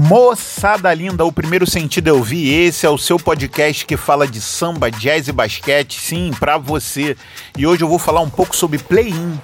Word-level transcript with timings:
Moçada 0.00 0.94
linda, 0.94 1.24
o 1.24 1.32
primeiro 1.32 1.68
sentido 1.68 2.06
eu 2.06 2.22
vi. 2.22 2.54
Esse 2.54 2.86
é 2.86 2.88
o 2.88 2.96
seu 2.96 3.18
podcast 3.18 3.84
que 3.84 3.96
fala 3.96 4.28
de 4.28 4.40
samba, 4.40 4.92
jazz 4.92 5.26
e 5.26 5.32
basquete, 5.32 5.98
sim, 5.98 6.30
para 6.38 6.56
você. 6.56 7.16
E 7.56 7.66
hoje 7.66 7.82
eu 7.82 7.88
vou 7.88 7.98
falar 7.98 8.20
um 8.20 8.30
pouco 8.30 8.54
sobre 8.54 8.78
play-in. 8.78 9.40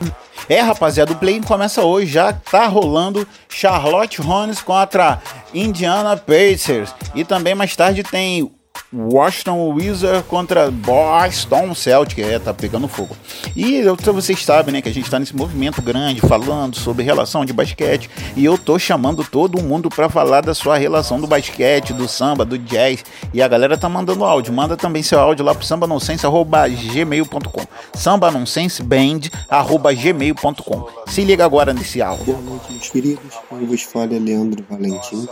É, 0.48 0.60
rapaziada, 0.60 1.10
o 1.10 1.16
play-in 1.16 1.42
começa 1.42 1.82
hoje, 1.82 2.12
já 2.12 2.32
tá 2.32 2.68
rolando 2.68 3.26
Charlotte 3.48 4.22
Hornets 4.22 4.62
contra 4.62 5.20
Indiana 5.52 6.16
Pacers. 6.16 6.94
E 7.16 7.24
também 7.24 7.56
mais 7.56 7.74
tarde 7.74 8.04
tem 8.04 8.48
Washington 8.94 9.72
Wizards 9.72 10.24
contra 10.28 10.70
Boston 10.70 11.74
Celtic, 11.74 12.20
é, 12.20 12.38
tá 12.38 12.54
pegando 12.54 12.86
fogo. 12.86 13.16
E 13.56 13.74
eu, 13.76 13.96
vocês 13.96 14.44
sabem, 14.44 14.72
né, 14.72 14.80
que 14.80 14.88
a 14.88 14.94
gente 14.94 15.10
tá 15.10 15.18
nesse 15.18 15.34
movimento 15.34 15.82
grande 15.82 16.20
falando 16.20 16.76
sobre 16.76 17.02
relação 17.02 17.44
de 17.44 17.52
basquete 17.52 18.08
e 18.36 18.44
eu 18.44 18.56
tô 18.56 18.78
chamando 18.78 19.24
todo 19.24 19.60
mundo 19.60 19.88
para 19.88 20.08
falar 20.08 20.42
da 20.42 20.54
sua 20.54 20.78
relação 20.78 21.20
do 21.20 21.26
basquete, 21.26 21.92
do 21.92 22.06
samba, 22.06 22.44
do 22.44 22.56
jazz 22.56 23.04
e 23.32 23.42
a 23.42 23.48
galera 23.48 23.76
tá 23.76 23.88
mandando 23.88 24.24
áudio. 24.24 24.52
Manda 24.52 24.76
também 24.76 25.02
seu 25.02 25.18
áudio 25.18 25.44
lá 25.44 25.52
pro 25.54 25.66
sambanonsense@gmail.com. 25.66 27.66
sambanonsenseband@gmail.com. 27.94 30.88
Se 31.08 31.24
liga 31.24 31.44
agora 31.44 31.74
nesse 31.74 32.00
áudio. 32.00 32.26
Boa 32.26 32.40
noite, 32.40 32.66
meus 32.70 32.88
queridos. 32.88 33.34
Eu 33.50 33.66
vos 33.66 33.82
falo 33.82 34.14
é 34.14 34.18
Leandro 34.18 34.64
Valentim. 34.68 35.26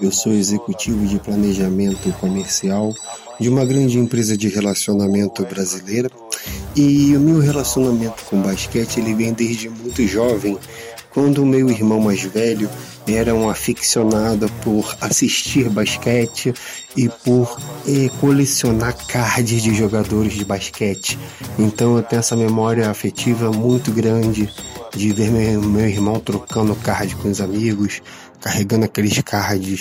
Eu 0.00 0.10
sou 0.10 0.32
executivo 0.32 1.06
de 1.06 1.18
planejamento 1.18 2.12
comercial 2.14 2.94
de 3.38 3.48
uma 3.48 3.64
grande 3.64 3.98
empresa 3.98 4.36
de 4.36 4.48
relacionamento 4.48 5.44
brasileira 5.44 6.10
e 6.76 7.16
o 7.16 7.20
meu 7.20 7.40
relacionamento 7.40 8.24
com 8.24 8.40
basquete 8.40 8.98
ele 8.98 9.14
vem 9.14 9.32
desde 9.32 9.68
muito 9.68 10.06
jovem, 10.06 10.58
quando 11.10 11.42
o 11.42 11.46
meu 11.46 11.70
irmão 11.70 12.00
mais 12.00 12.22
velho 12.22 12.68
era 13.06 13.34
um 13.34 13.48
aficionado 13.48 14.50
por 14.62 14.96
assistir 15.00 15.68
basquete 15.68 16.52
e 16.96 17.08
por 17.08 17.56
eh, 17.86 18.10
colecionar 18.20 18.96
cards 19.06 19.62
de 19.62 19.74
jogadores 19.74 20.32
de 20.32 20.44
basquete. 20.44 21.18
Então 21.58 21.96
eu 21.96 22.02
tenho 22.02 22.20
essa 22.20 22.34
memória 22.34 22.90
afetiva 22.90 23.52
muito 23.52 23.92
grande 23.92 24.50
de 24.96 25.12
ver 25.12 25.30
meu, 25.30 25.88
irmão 25.88 26.18
trocando 26.18 26.74
card 26.76 27.14
com 27.16 27.28
os 27.28 27.40
amigos, 27.40 28.00
carregando 28.44 28.84
aqueles 28.84 29.18
cards 29.22 29.80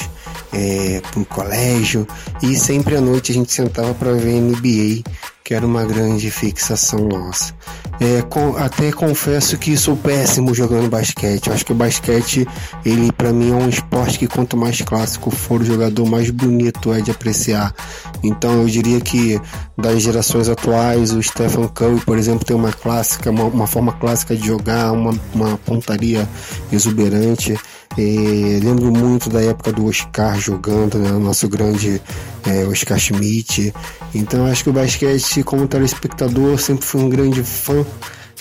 é, 0.53 1.01
pro 1.11 1.25
colégio 1.25 2.07
e 2.41 2.55
sempre 2.55 2.95
à 2.95 3.01
noite 3.01 3.33
a 3.33 3.35
gente 3.35 3.51
sentava 3.51 3.93
para 3.93 4.13
ver 4.13 4.39
NBA, 4.39 5.03
que 5.43 5.53
era 5.53 5.65
uma 5.65 5.83
grande 5.83 6.31
fixação 6.31 7.09
nossa. 7.09 7.53
É, 7.99 8.21
com, 8.21 8.55
até 8.55 8.89
confesso 8.93 9.57
que 9.57 9.75
sou 9.75 9.97
péssimo 9.97 10.53
jogando 10.53 10.89
basquete. 10.89 11.47
Eu 11.47 11.53
acho 11.53 11.65
que 11.65 11.73
o 11.73 11.75
basquete, 11.75 12.47
ele 12.85 13.11
para 13.11 13.33
mim 13.33 13.51
é 13.51 13.53
um 13.53 13.67
esporte 13.67 14.17
que 14.17 14.27
quanto 14.27 14.55
mais 14.55 14.81
clássico 14.81 15.29
for 15.29 15.61
o 15.61 15.65
jogador, 15.65 16.05
mais 16.05 16.29
bonito 16.29 16.93
é 16.93 17.01
de 17.01 17.11
apreciar. 17.11 17.75
Então 18.23 18.61
eu 18.61 18.65
diria 18.67 19.01
que 19.01 19.39
das 19.77 20.01
gerações 20.01 20.47
atuais, 20.47 21.11
o 21.11 21.21
Stephen 21.21 21.67
Curry, 21.67 21.99
por 21.99 22.17
exemplo, 22.17 22.45
tem 22.45 22.55
uma 22.55 22.71
clássica, 22.71 23.29
uma, 23.29 23.43
uma 23.43 23.67
forma 23.67 23.91
clássica 23.91 24.35
de 24.35 24.47
jogar, 24.47 24.93
uma, 24.93 25.13
uma 25.33 25.57
pontaria 25.57 26.27
exuberante. 26.71 27.59
É, 27.97 28.59
lembro 28.63 28.91
muito 28.91 29.29
da 29.29 29.41
época 29.41 29.71
do 29.71 29.85
Oscar 29.85 30.39
jogando, 30.39 30.97
né, 30.97 31.11
nosso 31.11 31.47
grande 31.47 32.01
é, 32.45 32.65
Oscar 32.65 32.97
Schmidt. 32.97 33.73
Então 34.15 34.45
acho 34.45 34.63
que 34.63 34.69
o 34.69 34.73
basquete, 34.73 35.43
como 35.43 35.67
telespectador, 35.67 36.59
sempre 36.59 36.85
fui 36.85 37.01
um 37.01 37.09
grande 37.09 37.43
fã 37.43 37.85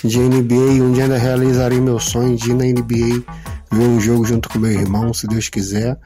de 0.03 0.19
NBA. 0.19 0.83
Um 0.83 0.91
dia 0.91 1.03
ainda 1.03 1.17
realizarei 1.17 1.79
meu 1.79 1.99
sonho 1.99 2.35
de 2.35 2.49
ir 2.49 2.53
na 2.53 2.65
NBA 2.65 3.23
ver 3.73 3.87
um 3.87 3.99
jogo 3.99 4.25
junto 4.25 4.49
com 4.49 4.59
meu 4.59 4.71
irmão, 4.71 5.13
se 5.13 5.27
Deus 5.27 5.49
quiser. 5.49 5.97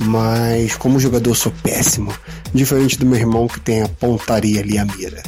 Mas 0.00 0.74
como 0.76 0.98
jogador 0.98 1.34
sou 1.34 1.52
péssimo, 1.62 2.12
diferente 2.52 2.98
do 2.98 3.06
meu 3.06 3.18
irmão 3.18 3.46
que 3.46 3.60
tem 3.60 3.82
a 3.82 3.88
pontaria 3.88 4.60
ali 4.60 4.76
a 4.76 4.84
mira. 4.84 5.22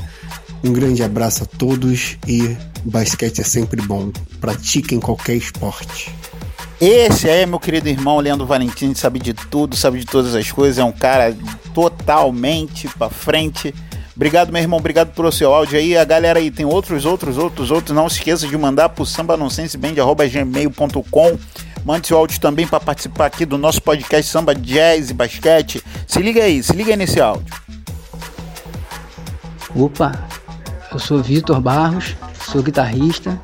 Um 0.64 0.72
grande 0.72 1.02
abraço 1.02 1.44
a 1.44 1.46
todos 1.46 2.16
e 2.26 2.56
basquete 2.84 3.40
é 3.40 3.44
sempre 3.44 3.80
bom. 3.82 4.10
Pratiquem 4.40 4.98
qualquer 4.98 5.36
esporte. 5.36 6.12
Esse 6.80 7.28
é 7.28 7.44
meu 7.46 7.58
querido 7.58 7.88
irmão 7.88 8.18
Leandro 8.18 8.46
Valentim, 8.46 8.94
sabe 8.94 9.18
de 9.18 9.32
tudo, 9.32 9.74
sabe 9.74 9.98
de 10.00 10.04
todas 10.04 10.34
as 10.34 10.52
coisas, 10.52 10.76
é 10.78 10.84
um 10.84 10.92
cara 10.92 11.34
totalmente 11.72 12.86
pra 12.88 13.08
frente. 13.08 13.74
Obrigado, 14.14 14.52
meu 14.52 14.60
irmão, 14.60 14.78
obrigado 14.78 15.14
pelo 15.14 15.32
seu 15.32 15.54
áudio 15.54 15.78
aí. 15.78 15.96
A 15.96 16.04
galera 16.04 16.38
aí 16.38 16.50
tem 16.50 16.66
outros, 16.66 17.04
outros, 17.04 17.36
outros, 17.38 17.70
outros. 17.70 17.94
Não 17.94 18.08
se 18.08 18.16
esqueça 18.16 18.46
de 18.46 18.56
mandar 18.56 18.88
pro 18.90 19.04
sambanonsenseband.gmail.com. 19.04 21.38
Mande 21.84 22.06
seu 22.08 22.18
áudio 22.18 22.40
também 22.40 22.66
para 22.66 22.80
participar 22.80 23.26
aqui 23.26 23.44
do 23.46 23.58
nosso 23.58 23.82
podcast 23.82 24.30
Samba 24.30 24.54
Jazz 24.54 25.10
e 25.10 25.14
Basquete. 25.14 25.82
Se 26.06 26.20
liga 26.20 26.42
aí, 26.42 26.62
se 26.62 26.72
liga 26.72 26.92
aí 26.92 26.96
nesse 26.96 27.20
áudio. 27.20 27.54
Opa, 29.74 30.12
eu 30.90 30.98
sou 30.98 31.22
Vitor 31.22 31.60
Barros, 31.60 32.16
sou 32.50 32.62
guitarrista, 32.62 33.38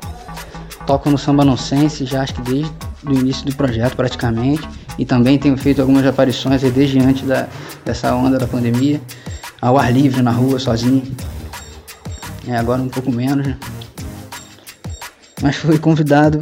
toco 0.87 1.11
no 1.11 1.17
Samba 1.17 1.45
Nonsense 1.45 2.05
já 2.05 2.23
acho 2.23 2.33
que 2.33 2.41
desde 2.41 2.71
do 3.03 3.13
início 3.13 3.45
do 3.45 3.55
projeto 3.55 3.95
praticamente 3.95 4.67
e 4.97 5.05
também 5.05 5.37
tenho 5.37 5.57
feito 5.57 5.81
algumas 5.81 6.05
aparições 6.05 6.61
desde 6.61 6.99
antes 6.99 7.27
da, 7.27 7.47
dessa 7.83 8.13
onda 8.15 8.37
da 8.37 8.47
pandemia, 8.47 9.01
ao 9.61 9.77
ar 9.77 9.91
livre 9.91 10.21
na 10.21 10.31
rua 10.31 10.59
sozinho. 10.59 11.03
É, 12.47 12.57
agora 12.57 12.81
um 12.81 12.89
pouco 12.89 13.11
menos, 13.11 13.47
né? 13.47 13.57
Mas 15.41 15.55
fui 15.55 15.77
convidado 15.77 16.39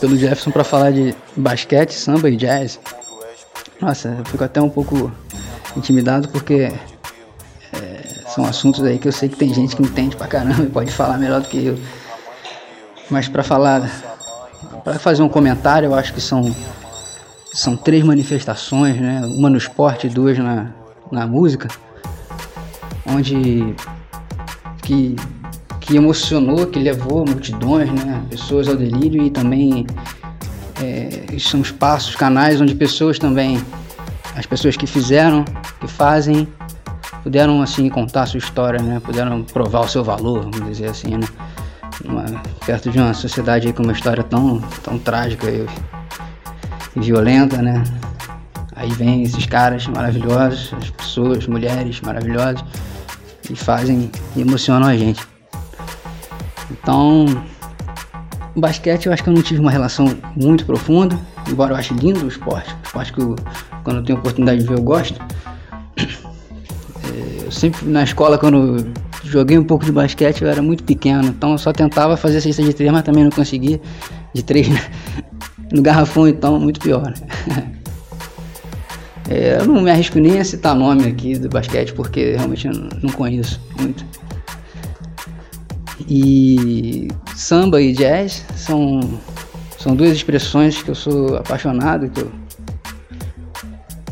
pelo 0.00 0.16
Jefferson 0.16 0.50
para 0.50 0.64
falar 0.64 0.92
de 0.92 1.14
basquete, 1.36 1.92
samba 1.92 2.30
e 2.30 2.36
jazz. 2.36 2.78
Nossa, 3.80 4.08
eu 4.18 4.24
fico 4.24 4.44
até 4.44 4.60
um 4.60 4.68
pouco 4.68 5.12
intimidado 5.76 6.28
porque 6.28 6.72
é, 7.72 8.22
são 8.28 8.44
assuntos 8.44 8.82
aí 8.84 8.98
que 8.98 9.08
eu 9.08 9.12
sei 9.12 9.28
que 9.28 9.36
tem 9.36 9.52
gente 9.52 9.76
que 9.76 9.82
entende 9.82 10.16
pra 10.16 10.26
caramba 10.26 10.62
e 10.62 10.70
pode 10.70 10.92
falar 10.92 11.18
melhor 11.18 11.40
do 11.40 11.48
que 11.48 11.66
eu. 11.66 11.78
Mas 13.10 13.28
para 13.28 13.42
falar 13.42 14.17
para 14.88 14.98
fazer 14.98 15.22
um 15.22 15.28
comentário, 15.28 15.88
eu 15.88 15.94
acho 15.94 16.14
que 16.14 16.20
são, 16.20 16.54
são 17.52 17.76
três 17.76 18.02
manifestações, 18.02 18.98
né? 18.98 19.20
uma 19.36 19.50
no 19.50 19.58
esporte 19.58 20.06
e 20.06 20.10
duas 20.10 20.38
na, 20.38 20.72
na 21.12 21.26
música, 21.26 21.68
onde 23.06 23.74
que, 24.82 25.14
que 25.78 25.94
emocionou, 25.94 26.66
que 26.66 26.78
levou 26.78 27.26
multidões, 27.26 27.90
né? 27.92 28.24
pessoas 28.30 28.66
ao 28.66 28.76
delírio 28.76 29.22
e 29.22 29.28
também 29.28 29.86
é, 30.82 31.38
são 31.38 31.60
espaços, 31.60 32.16
canais 32.16 32.58
onde 32.58 32.74
pessoas 32.74 33.18
também, 33.18 33.62
as 34.34 34.46
pessoas 34.46 34.74
que 34.74 34.86
fizeram, 34.86 35.44
que 35.80 35.86
fazem, 35.86 36.48
puderam 37.22 37.60
assim 37.60 37.90
contar 37.90 38.24
sua 38.24 38.38
história, 38.38 38.80
né? 38.80 39.02
puderam 39.04 39.42
provar 39.42 39.80
o 39.80 39.88
seu 39.88 40.02
valor, 40.02 40.44
vamos 40.50 40.64
dizer 40.64 40.88
assim, 40.88 41.18
né? 41.18 41.26
Uma, 42.04 42.24
perto 42.64 42.90
de 42.90 42.98
uma 42.98 43.14
sociedade 43.14 43.72
com 43.72 43.82
uma 43.82 43.92
história 43.92 44.22
tão, 44.22 44.60
tão 44.82 44.98
trágica 44.98 45.48
e, 45.48 45.66
e 46.96 47.00
violenta, 47.00 47.60
né? 47.60 47.82
Aí 48.76 48.90
vem 48.92 49.22
esses 49.22 49.44
caras 49.46 49.86
maravilhosos, 49.86 50.72
as 50.74 50.90
pessoas, 50.90 51.46
mulheres 51.46 52.00
maravilhosas, 52.00 52.64
e 53.50 53.56
fazem 53.56 54.10
e 54.36 54.40
emocionam 54.40 54.86
a 54.86 54.96
gente. 54.96 55.20
Então, 56.70 57.26
basquete 58.54 59.06
eu 59.06 59.12
acho 59.12 59.22
que 59.22 59.28
eu 59.28 59.34
não 59.34 59.42
tive 59.42 59.60
uma 59.60 59.70
relação 59.70 60.16
muito 60.36 60.64
profunda, 60.64 61.18
embora 61.48 61.72
eu 61.72 61.76
ache 61.76 61.94
lindo 61.94 62.24
o 62.24 62.28
esporte, 62.28 62.72
o 62.72 62.86
esporte 62.86 63.12
que 63.12 63.20
eu, 63.20 63.36
quando 63.82 63.96
eu 63.96 64.04
tenho 64.04 64.18
oportunidade 64.18 64.60
de 64.60 64.68
ver 64.68 64.74
eu 64.74 64.82
gosto. 64.82 65.20
É, 67.00 67.46
eu 67.46 67.52
sempre 67.52 67.86
na 67.86 68.02
escola, 68.02 68.36
quando 68.36 68.92
joguei 69.30 69.58
um 69.58 69.64
pouco 69.64 69.84
de 69.84 69.92
basquete, 69.92 70.42
eu 70.42 70.48
era 70.48 70.62
muito 70.62 70.82
pequeno, 70.84 71.28
então 71.28 71.52
eu 71.52 71.58
só 71.58 71.72
tentava 71.72 72.16
fazer 72.16 72.40
cesta 72.40 72.62
de 72.62 72.72
três, 72.72 72.90
mas 72.90 73.02
também 73.02 73.24
não 73.24 73.30
conseguia. 73.30 73.80
De 74.34 74.42
três 74.42 74.68
né? 74.68 74.80
no 75.72 75.82
garrafão, 75.82 76.28
então, 76.28 76.58
muito 76.58 76.80
pior. 76.80 77.12
Né? 77.46 77.72
É, 79.30 79.58
eu 79.60 79.66
não 79.66 79.82
me 79.82 79.90
arrisco 79.90 80.18
nem 80.18 80.40
a 80.40 80.44
citar 80.44 80.74
nome 80.74 81.06
aqui 81.06 81.38
do 81.38 81.50
basquete, 81.50 81.92
porque 81.92 82.32
realmente 82.32 82.66
não 82.66 83.10
conheço 83.12 83.60
muito. 83.78 84.02
E 86.08 87.08
samba 87.36 87.82
e 87.82 87.92
jazz 87.92 88.42
são, 88.56 89.00
são 89.78 89.94
duas 89.94 90.12
expressões 90.12 90.82
que 90.82 90.90
eu 90.90 90.94
sou 90.94 91.36
apaixonado, 91.36 92.08
que 92.08 92.22
eu 92.22 92.32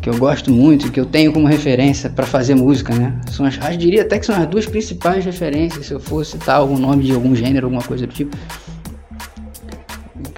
que 0.06 0.10
eu 0.10 0.18
gosto 0.18 0.52
muito, 0.52 0.92
que 0.92 1.00
eu 1.00 1.04
tenho 1.04 1.32
como 1.32 1.48
referência 1.48 2.08
para 2.08 2.24
fazer 2.24 2.54
música, 2.54 2.94
né? 2.94 3.20
São 3.28 3.44
as, 3.44 3.56
eu 3.56 3.76
diria 3.76 4.02
até 4.02 4.20
que 4.20 4.26
são 4.26 4.36
as 4.40 4.46
duas 4.46 4.64
principais 4.64 5.24
referências, 5.24 5.86
se 5.86 5.92
eu 5.92 5.98
fosse 5.98 6.30
citar 6.38 6.58
algum 6.58 6.78
nome 6.78 7.02
de 7.02 7.12
algum 7.12 7.34
gênero, 7.34 7.66
alguma 7.66 7.82
coisa 7.82 8.06
do 8.06 8.12
tipo. 8.12 8.36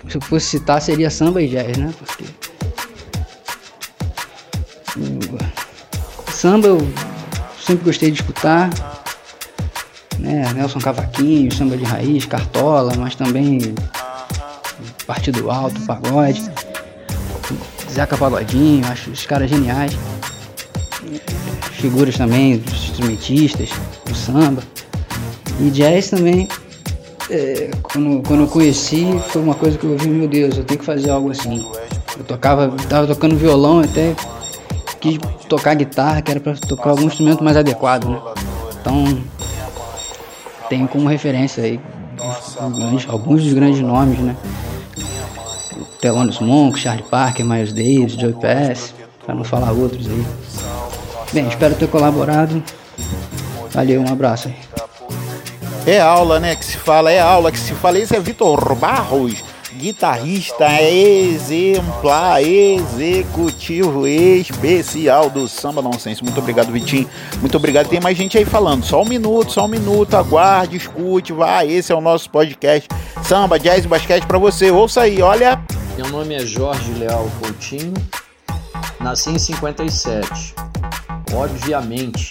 Se 0.08 0.16
eu 0.16 0.22
fosse 0.22 0.46
citar, 0.46 0.80
seria 0.80 1.10
samba 1.10 1.42
e 1.42 1.48
jazz, 1.48 1.76
né? 1.76 1.92
Porque. 1.98 2.24
Samba 6.32 6.68
eu 6.68 6.78
sempre 7.60 7.84
gostei 7.84 8.10
de 8.10 8.22
escutar, 8.22 8.70
né? 10.18 10.50
Nelson 10.54 10.78
Cavaquinho, 10.78 11.52
samba 11.52 11.76
de 11.76 11.84
raiz, 11.84 12.24
cartola, 12.24 12.94
mas 12.96 13.14
também 13.14 13.74
partido 15.06 15.50
alto, 15.50 15.78
pagode. 15.82 16.42
Zeca 17.98 18.16
Pagodinho, 18.16 18.86
acho 18.86 19.10
os 19.10 19.26
caras 19.26 19.50
geniais. 19.50 19.98
Figuras 21.72 22.16
também, 22.16 22.58
dos 22.58 22.90
instrumentistas, 22.90 23.70
do 24.04 24.14
samba. 24.14 24.62
E 25.58 25.68
jazz 25.70 26.08
também, 26.08 26.48
é, 27.28 27.70
quando, 27.82 28.22
quando 28.24 28.42
eu 28.42 28.46
conheci, 28.46 29.20
foi 29.30 29.42
uma 29.42 29.54
coisa 29.56 29.76
que 29.76 29.84
eu 29.84 29.98
vi, 29.98 30.08
meu 30.10 30.28
Deus, 30.28 30.56
eu 30.56 30.62
tenho 30.62 30.78
que 30.78 30.86
fazer 30.86 31.10
algo 31.10 31.32
assim. 31.32 31.66
Eu 32.16 32.22
tocava, 32.22 32.68
tava 32.88 33.08
tocando 33.08 33.36
violão 33.36 33.80
até 33.80 34.14
quis 35.00 35.18
tocar 35.48 35.74
guitarra, 35.74 36.22
que 36.22 36.30
era 36.30 36.38
para 36.38 36.54
tocar 36.54 36.90
algum 36.90 37.06
instrumento 37.06 37.42
mais 37.42 37.56
adequado, 37.56 38.04
né? 38.04 38.20
Então, 38.80 39.20
tenho 40.68 40.86
como 40.86 41.08
referência 41.08 41.64
aí 41.64 41.80
alguns 43.08 43.42
dos 43.42 43.52
grandes 43.52 43.80
nomes, 43.80 44.20
né? 44.20 44.36
Thelonious 46.00 46.38
Monk, 46.40 46.78
Charlie 46.78 47.04
Parker, 47.04 47.44
Miles 47.44 47.72
Davis, 47.72 48.12
Joe 48.12 48.32
Pass, 48.32 48.94
para 49.24 49.34
não 49.34 49.44
falar 49.44 49.72
outros 49.72 50.06
aí. 50.06 50.26
Bem, 51.32 51.46
espero 51.48 51.74
ter 51.74 51.88
colaborado. 51.88 52.62
Valeu, 53.70 54.00
um 54.00 54.12
abraço 54.12 54.48
aí. 54.48 54.56
É 55.86 56.00
aula, 56.00 56.38
né, 56.38 56.54
que 56.54 56.64
se 56.64 56.76
fala, 56.76 57.10
é 57.10 57.18
aula 57.18 57.50
que 57.50 57.58
se 57.58 57.72
fala. 57.74 57.98
Esse 57.98 58.14
é 58.14 58.20
Vitor 58.20 58.74
Barros, 58.74 59.42
guitarrista 59.78 60.66
exemplar, 60.82 62.42
executivo 62.42 64.06
especial 64.06 65.30
do 65.30 65.48
Samba 65.48 65.80
Nonsense. 65.80 66.22
Muito 66.22 66.38
obrigado, 66.38 66.70
Vitinho. 66.70 67.08
Muito 67.40 67.56
obrigado. 67.56 67.88
Tem 67.88 68.00
mais 68.00 68.18
gente 68.18 68.36
aí 68.36 68.44
falando. 68.44 68.84
Só 68.84 69.02
um 69.02 69.06
minuto, 69.06 69.52
só 69.52 69.64
um 69.64 69.68
minuto. 69.68 70.14
Aguarde, 70.14 70.76
escute, 70.76 71.32
vá. 71.32 71.64
Esse 71.64 71.92
é 71.92 71.94
o 71.94 72.00
nosso 72.00 72.28
podcast 72.28 72.88
Samba, 73.22 73.58
Jazz 73.58 73.84
e 73.84 73.88
Basquete 73.88 74.26
para 74.26 74.38
você. 74.38 74.70
Ouça 74.70 75.02
aí, 75.02 75.22
olha. 75.22 75.58
Meu 75.98 76.08
nome 76.10 76.32
é 76.32 76.46
Jorge 76.46 76.92
Leal 76.92 77.28
Coutinho, 77.40 77.92
nasci 79.00 79.30
em 79.30 79.38
57. 79.38 80.54
Obviamente, 81.34 82.30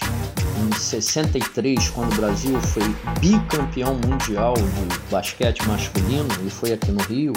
em 0.56 0.74
63, 0.74 1.90
quando 1.90 2.10
o 2.14 2.16
Brasil 2.16 2.58
foi 2.62 2.82
bicampeão 3.20 3.94
mundial 3.94 4.54
de 4.54 5.10
basquete 5.10 5.62
masculino 5.66 6.28
e 6.46 6.48
foi 6.48 6.72
aqui 6.72 6.90
no 6.90 7.02
Rio, 7.02 7.34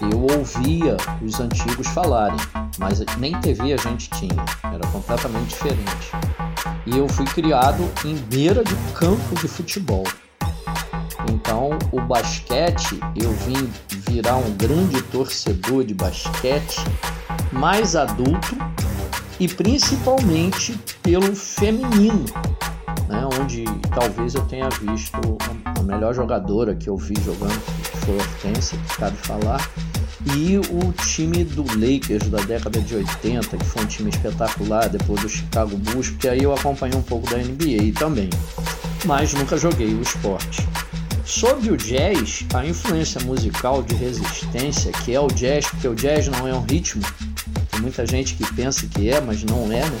eu 0.00 0.20
ouvia 0.38 0.96
os 1.20 1.40
antigos 1.40 1.88
falarem, 1.88 2.38
mas 2.78 3.04
nem 3.16 3.32
TV 3.40 3.72
a 3.72 3.78
gente 3.78 4.08
tinha, 4.10 4.36
era 4.72 4.86
completamente 4.92 5.48
diferente. 5.48 6.12
E 6.86 6.96
eu 6.96 7.08
fui 7.08 7.24
criado 7.24 7.82
em 8.04 8.14
beira 8.14 8.62
de 8.62 8.76
campo 8.94 9.34
de 9.34 9.48
futebol. 9.48 10.04
Então, 11.26 11.70
o 11.92 12.00
basquete, 12.00 13.00
eu 13.16 13.32
vim 13.32 13.70
virar 14.08 14.36
um 14.36 14.52
grande 14.52 15.02
torcedor 15.02 15.84
de 15.84 15.94
basquete 15.94 16.80
mais 17.52 17.96
adulto 17.96 18.56
e 19.40 19.48
principalmente 19.48 20.78
pelo 21.02 21.34
feminino, 21.34 22.24
né, 23.08 23.26
onde 23.40 23.64
talvez 23.94 24.34
eu 24.34 24.42
tenha 24.42 24.68
visto 24.68 25.18
a 25.64 25.82
melhor 25.82 26.14
jogadora 26.14 26.74
que 26.74 26.88
eu 26.88 26.96
vi 26.96 27.14
jogando, 27.24 27.60
que 27.82 27.96
foi 27.98 28.14
a 28.14 28.18
Hortência, 28.18 28.78
que 28.78 28.96
cabe 28.96 29.16
falar, 29.18 29.70
e 30.36 30.58
o 30.58 30.92
time 30.92 31.44
do 31.44 31.62
Lakers 31.62 32.28
da 32.28 32.38
década 32.38 32.80
de 32.80 32.96
80, 32.96 33.56
que 33.56 33.64
foi 33.64 33.82
um 33.82 33.86
time 33.86 34.10
espetacular 34.10 34.88
depois 34.88 35.20
do 35.20 35.28
Chicago 35.28 35.76
Bulls, 35.76 36.10
porque 36.10 36.28
aí 36.28 36.42
eu 36.42 36.52
acompanhei 36.52 36.98
um 36.98 37.02
pouco 37.02 37.30
da 37.30 37.38
NBA 37.38 37.92
também, 37.98 38.28
mas 39.04 39.32
nunca 39.32 39.56
joguei 39.56 39.94
o 39.94 40.02
esporte. 40.02 40.66
Sobre 41.28 41.70
o 41.70 41.76
jazz, 41.76 42.46
a 42.54 42.64
influência 42.64 43.20
musical 43.20 43.82
de 43.82 43.94
resistência, 43.94 44.90
que 45.04 45.14
é 45.14 45.20
o 45.20 45.26
jazz, 45.26 45.66
porque 45.66 45.86
o 45.86 45.94
jazz 45.94 46.26
não 46.26 46.48
é 46.48 46.54
um 46.54 46.62
ritmo, 46.62 47.02
tem 47.70 47.82
muita 47.82 48.06
gente 48.06 48.34
que 48.34 48.54
pensa 48.54 48.86
que 48.86 49.10
é, 49.10 49.20
mas 49.20 49.44
não 49.44 49.70
é, 49.70 49.84
né? 49.84 49.98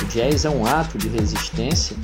O 0.00 0.06
jazz 0.06 0.46
é 0.46 0.50
um 0.50 0.64
ato 0.64 0.96
de 0.96 1.08
resistência. 1.08 1.94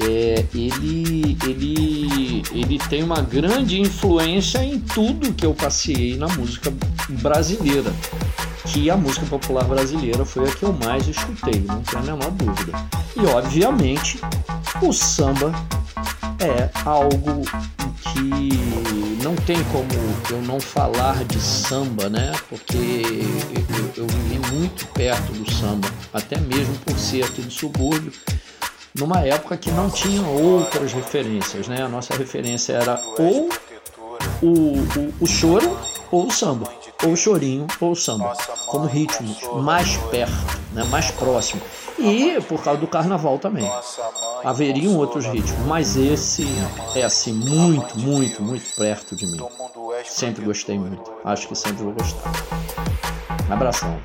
É, 0.00 0.44
ele, 0.54 1.36
ele, 1.44 2.42
ele 2.52 2.78
tem 2.88 3.02
uma 3.02 3.20
grande 3.20 3.80
influência 3.80 4.62
em 4.62 4.78
tudo 4.78 5.34
que 5.34 5.44
eu 5.44 5.52
passei 5.52 6.16
na 6.16 6.28
música 6.28 6.72
brasileira, 7.08 7.92
que 8.66 8.88
a 8.90 8.96
música 8.96 9.26
popular 9.26 9.64
brasileira 9.64 10.24
foi 10.24 10.48
a 10.48 10.52
que 10.52 10.62
eu 10.62 10.72
mais 10.72 11.08
escutei, 11.08 11.60
não 11.66 11.82
tem 11.82 11.98
a 11.98 12.02
menor 12.02 12.30
dúvida. 12.30 12.72
E 13.16 13.26
obviamente 13.26 14.20
o 14.80 14.92
samba 14.92 15.52
é 16.40 16.70
algo 16.84 17.42
que 18.12 19.22
não 19.22 19.34
tem 19.34 19.62
como 19.64 19.88
eu 20.30 20.42
não 20.42 20.60
falar 20.60 21.24
de 21.24 21.40
samba, 21.40 22.08
né? 22.08 22.32
Porque 22.48 23.02
eu, 23.96 24.06
vivi 24.06 24.38
muito 24.52 24.86
perto 24.88 25.32
do 25.32 25.50
samba, 25.50 25.88
até 26.12 26.38
mesmo 26.38 26.74
por 26.78 26.98
ser 26.98 27.24
aqui 27.24 27.42
do 27.42 27.50
subúrbio, 27.50 28.12
numa 28.94 29.20
época 29.20 29.56
que 29.56 29.70
não 29.70 29.90
tinha 29.90 30.24
outras 30.26 30.92
referências, 30.92 31.66
né? 31.66 31.82
A 31.82 31.88
nossa 31.88 32.14
referência 32.14 32.74
era 32.74 33.00
ou 33.18 33.48
o, 34.40 34.46
o, 34.46 35.14
o 35.20 35.26
choro 35.26 35.78
ou 36.10 36.26
o 36.26 36.30
samba, 36.30 36.70
ou 37.04 37.12
o 37.12 37.16
chorinho 37.16 37.66
ou 37.80 37.92
o 37.92 37.96
samba, 37.96 38.34
como 38.66 38.86
ritmos 38.86 39.38
mais 39.62 39.96
perto, 40.10 40.58
né? 40.72 40.84
mais 40.84 41.10
próximo. 41.10 41.60
E 41.98 42.40
por 42.42 42.62
causa 42.62 42.80
do 42.80 42.86
carnaval 42.86 43.38
também. 43.38 43.68
Haveriam 44.44 44.96
outros 44.96 45.26
ritmos, 45.26 45.66
mas 45.66 45.96
esse 45.96 46.46
é 46.94 47.02
assim 47.02 47.32
muito, 47.32 47.98
muito, 47.98 48.42
muito 48.42 48.64
perto 48.76 49.16
de 49.16 49.26
mim. 49.26 49.38
Sempre 50.04 50.44
gostei 50.44 50.78
muito. 50.78 51.12
Acho 51.24 51.48
que 51.48 51.54
sempre 51.56 51.82
vou 51.82 51.92
gostar. 51.92 52.30
Abração. 53.50 53.98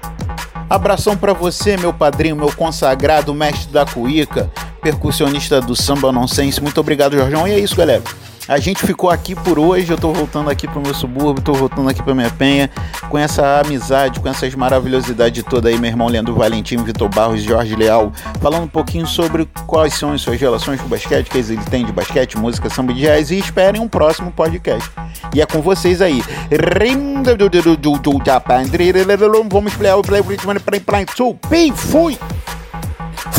Abração 0.69 1.15
para 1.15 1.33
você, 1.33 1.77
meu 1.77 1.93
padrinho, 1.93 2.35
meu 2.35 2.51
consagrado 2.55 3.33
mestre 3.33 3.71
da 3.71 3.85
cuíca, 3.85 4.49
percussionista 4.81 5.61
do 5.61 5.75
samba 5.75 6.11
nonsense. 6.11 6.61
Muito 6.61 6.79
obrigado, 6.79 7.15
Jorgão. 7.15 7.47
E 7.47 7.51
é 7.51 7.59
isso, 7.59 7.75
galera. 7.75 8.01
A 8.47 8.59
gente 8.59 8.85
ficou 8.85 9.09
aqui 9.09 9.35
por 9.35 9.57
hoje. 9.57 9.91
Eu 9.91 9.97
tô 9.97 10.11
voltando 10.11 10.49
aqui 10.49 10.67
pro 10.67 10.81
meu 10.81 10.93
subúrbio, 10.93 11.43
tô 11.43 11.53
voltando 11.53 11.89
aqui 11.89 12.03
pra 12.03 12.13
minha 12.13 12.29
penha, 12.29 12.69
com 13.09 13.17
essa 13.17 13.61
amizade, 13.61 14.19
com 14.19 14.27
essas 14.27 14.53
maravilhosidades 14.55 15.43
toda 15.43 15.69
aí, 15.69 15.77
meu 15.77 15.89
irmão 15.89 16.07
Leandro 16.07 16.35
Valentim, 16.35 16.77
Vitor 16.83 17.09
Barros 17.09 17.41
Jorge 17.41 17.75
Leal, 17.75 18.11
falando 18.41 18.63
um 18.63 18.67
pouquinho 18.67 19.07
sobre 19.07 19.47
quais 19.65 19.93
são 19.93 20.11
as 20.11 20.21
suas 20.21 20.39
relações 20.39 20.79
com 20.79 20.87
o 20.87 20.89
basquete, 20.89 21.29
que 21.29 21.37
ele 21.37 21.57
tem 21.69 21.85
de 21.85 21.91
basquete, 21.91 22.37
música, 22.37 22.69
samba 22.69 22.91
e 22.91 22.95
jazz, 22.95 23.31
e 23.31 23.39
esperem 23.39 23.81
um 23.81 23.87
próximo 23.87 24.31
podcast. 24.31 24.89
E 25.33 25.41
é 25.41 25.45
com 25.45 25.61
vocês 25.61 26.01
aí. 26.01 26.23
Vamos 29.49 29.73
playar 29.75 29.97
o 29.97 30.01
play, 30.01 30.21
fui! 31.71 32.17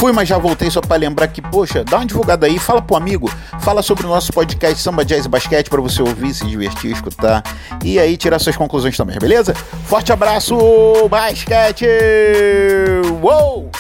Fui, 0.05 0.13
mas 0.13 0.29
já 0.29 0.37
voltei 0.37 0.71
só 0.71 0.83
para 0.83 0.97
lembrar 0.97 1.29
que, 1.29 1.41
poxa, 1.41 1.83
dá 1.83 1.97
uma 1.97 2.05
divulgada 2.05 2.45
aí, 2.45 2.59
fala 2.59 2.83
pro 2.83 2.95
amigo, 2.95 3.33
fala 3.61 3.81
sobre 3.81 4.05
o 4.05 4.09
nosso 4.11 4.35
podcast 4.35 4.79
Samba 4.79 5.03
Jazz 5.03 5.27
Basquete 5.27 5.71
para 5.71 5.81
você 5.81 6.03
ouvir, 6.03 6.35
se 6.35 6.47
divertir, 6.47 6.93
escutar 6.93 7.43
e 7.83 7.99
aí 7.99 8.15
tirar 8.15 8.39
suas 8.39 8.55
conclusões 8.55 8.95
também, 8.99 9.19
beleza? 9.19 9.55
Forte 9.87 10.13
abraço, 10.13 10.59
basquete! 11.09 11.87
Uou! 13.23 13.71